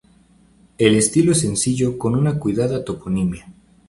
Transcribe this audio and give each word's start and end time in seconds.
El 0.79 0.95
estilo 0.95 1.33
es 1.33 1.41
sencillo 1.41 1.99
con 1.99 2.15
una 2.15 2.39
cuidada 2.39 2.83
toponimia. 2.83 3.47